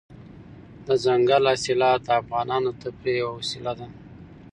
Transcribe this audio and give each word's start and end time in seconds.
دځنګل 0.85 1.43
حاصلات 1.51 1.99
د 2.05 2.09
افغانانو 2.21 2.69
د 2.73 2.77
تفریح 2.83 3.15
یوه 3.21 3.33
وسیله 3.39 3.73
ده. 3.79 3.87